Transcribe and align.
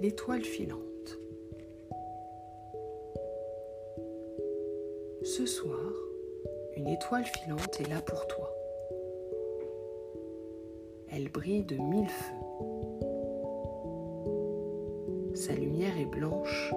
l'étoile 0.00 0.42
filante. 0.42 1.18
Ce 5.22 5.46
soir, 5.46 5.92
une 6.76 6.88
étoile 6.88 7.24
filante 7.24 7.80
est 7.80 7.88
là 7.88 8.00
pour 8.00 8.26
toi. 8.26 8.50
Elle 11.10 11.28
brille 11.28 11.64
de 11.64 11.76
mille 11.76 12.08
feux. 12.08 12.34
Sa 15.34 15.52
lumière 15.54 15.96
est 15.98 16.06
blanche, 16.06 16.74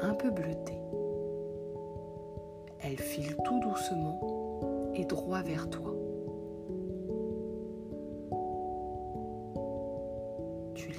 un 0.00 0.14
peu 0.14 0.30
bleutée. 0.30 0.80
Elle 2.82 2.98
file 2.98 3.36
tout 3.44 3.60
doucement 3.60 4.92
et 4.94 5.04
droit 5.04 5.42
vers 5.42 5.68
toi. 5.68 5.92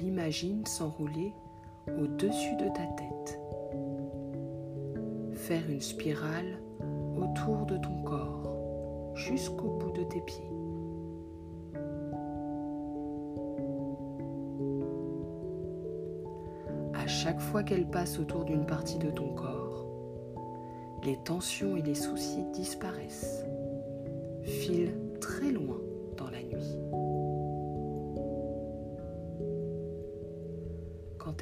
L'imagines 0.00 0.64
s'enrouler 0.66 1.32
au-dessus 1.88 2.56
de 2.56 2.68
ta 2.68 2.86
tête, 2.86 3.40
faire 5.34 5.68
une 5.68 5.80
spirale 5.80 6.60
autour 7.16 7.66
de 7.66 7.76
ton 7.76 8.02
corps 8.02 8.56
jusqu'au 9.14 9.68
bout 9.78 9.92
de 9.92 10.04
tes 10.04 10.20
pieds. 10.22 10.50
À 16.94 17.06
chaque 17.06 17.40
fois 17.40 17.62
qu'elle 17.62 17.86
passe 17.86 18.18
autour 18.18 18.44
d'une 18.44 18.64
partie 18.64 18.98
de 18.98 19.10
ton 19.10 19.34
corps, 19.34 19.86
les 21.04 21.16
tensions 21.24 21.76
et 21.76 21.82
les 21.82 21.94
soucis 21.94 22.44
disparaissent, 22.52 23.44
filent 24.44 25.09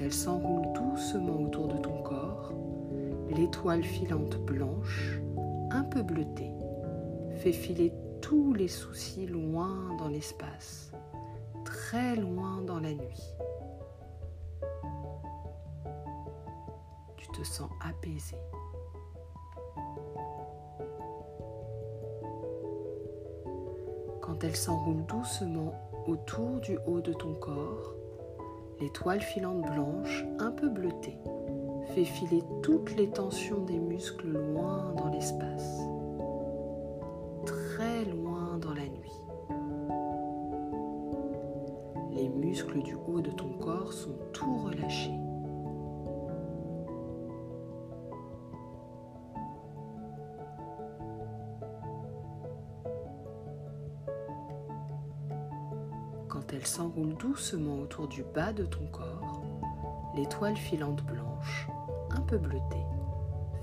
elle 0.01 0.13
s'enroule 0.13 0.73
doucement 0.75 1.43
autour 1.43 1.69
de 1.69 1.79
ton 1.79 2.03
corps, 2.03 2.53
l'étoile 3.31 3.83
filante 3.83 4.37
blanche, 4.39 5.21
un 5.71 5.83
peu 5.85 6.03
bleutée, 6.03 6.53
fait 7.37 7.53
filer 7.53 7.93
tous 8.21 8.53
les 8.53 8.69
soucis 8.69 9.27
loin 9.27 9.97
dans 9.99 10.09
l'espace, 10.09 10.93
très 11.65 12.17
loin 12.17 12.63
dans 12.63 12.81
la 12.81 12.93
nuit. 12.93 13.35
Tu 17.17 17.29
te 17.29 17.45
sens 17.45 17.71
apaisé. 17.85 18.37
Quand 24.21 24.45
elle 24.45 24.57
s'enroule 24.57 25.05
doucement 25.07 25.75
autour 26.07 26.61
du 26.61 26.79
haut 26.87 27.01
de 27.01 27.13
ton 27.13 27.35
corps, 27.35 27.95
l'étoile 28.81 29.21
filante 29.21 29.63
blanche, 29.63 30.25
un 30.39 30.51
peu 30.51 30.69
bleutée, 30.69 31.19
fait 31.95 32.05
filer 32.05 32.43
toutes 32.63 32.95
les 32.97 33.09
tensions 33.09 33.63
des 33.63 33.79
muscles 33.79 34.29
loin 34.29 34.95
dans 34.97 35.09
l'espace, 35.09 35.81
très 37.47 38.05
loin 38.05 38.59
dans 38.59 38.75
la 38.75 38.87
nuit. 38.87 39.13
Les 42.13 42.29
muscles 42.29 42.83
du 42.83 42.95
haut 42.95 43.21
de 43.21 43.31
ton 43.31 43.51
corps 43.59 43.93
sont 43.93 44.17
tout 44.33 44.59
relâchés. 44.65 45.28
Quand 56.49 56.57
elle 56.57 56.67
s'enroule 56.67 57.15
doucement 57.15 57.81
autour 57.81 58.09
du 58.09 58.23
bas 58.23 58.55
de 58.55 58.65
ton 58.65 58.87
corps, 58.87 59.43
l'étoile 60.17 60.57
filante 60.57 61.05
blanche, 61.05 61.69
un 62.11 62.23
peu 62.23 62.39
bleutée, 62.39 62.87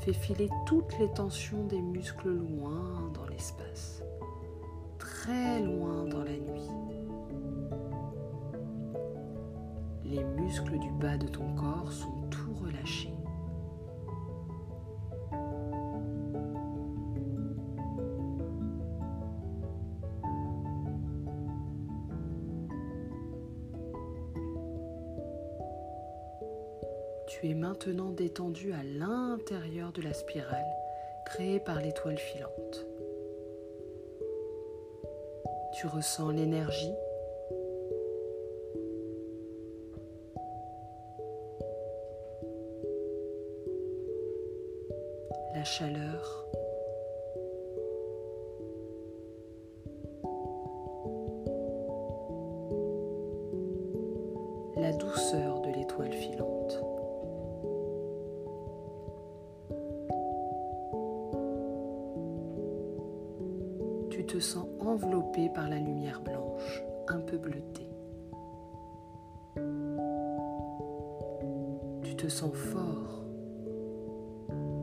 fait 0.01 0.13
filer 0.13 0.50
toutes 0.68 0.95
les 1.00 1.09
tensions 1.09 1.66
des 1.66 1.81
muscles 1.81 2.29
loin 2.29 3.12
dans 3.16 3.25
l'espace, 3.25 4.03
très 5.00 5.62
loin 5.63 6.06
dans 6.06 6.24
la 6.24 6.38
nuit. 6.38 6.69
Les 10.03 10.24
muscles 10.24 10.78
du 10.78 10.91
bas 10.91 11.18
de 11.18 11.28
ton 11.28 11.56
corps 11.56 11.91
sont 11.91 12.22
tout 12.29 12.53
relâchés. 12.63 13.15
Tu 27.28 27.50
es 27.50 27.53
maintenant 27.56 28.12
détendu 28.12 28.72
à 28.72 28.84
l'intérieur 28.84 29.91
de 29.91 30.02
la 30.02 30.13
spirale 30.13 30.66
créée 31.25 31.59
par 31.59 31.81
l'étoile 31.81 32.18
filante. 32.18 32.86
Tu 35.74 35.88
ressens 35.88 36.30
l'énergie, 36.30 36.94
la 45.56 45.63
chaleur, 45.63 46.46
la 54.78 54.92
douceur 54.94 55.62
de 55.62 55.72
l'étoile 55.72 56.13
filante. 56.13 56.55
Tu 64.16 64.24
te 64.24 64.40
sens 64.40 64.66
enveloppé 64.80 65.50
par 65.50 65.68
la 65.68 65.78
lumière 65.78 66.22
blanche, 66.22 66.81
un 67.09 67.20
peu 67.20 67.38
bleutée. 67.38 67.90
Tu 72.02 72.16
te 72.16 72.30
sens 72.30 72.54
fort, 72.54 73.25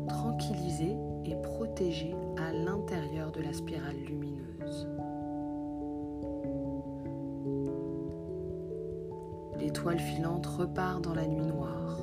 tranquillisé 0.06 0.98
et 1.24 1.34
protégé 1.36 2.14
à 2.36 2.52
l'intérieur 2.52 3.32
de 3.32 3.40
la 3.40 3.54
spirale 3.54 3.96
lumineuse. 4.06 4.86
L'étoile 9.58 9.98
filante 9.98 10.44
repart 10.44 11.00
dans 11.00 11.14
la 11.14 11.26
nuit 11.26 11.46
noire. 11.46 11.96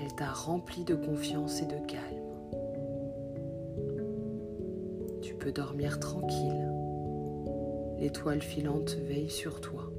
Elle 0.00 0.14
t'a 0.14 0.30
rempli 0.30 0.84
de 0.84 0.94
confiance 0.94 1.60
et 1.60 1.66
de 1.66 1.78
calme. 1.86 2.25
Tu 5.26 5.34
peux 5.34 5.50
dormir 5.50 5.98
tranquille. 5.98 6.70
L'étoile 7.98 8.40
filante 8.40 8.92
veille 8.92 9.28
sur 9.28 9.60
toi. 9.60 9.90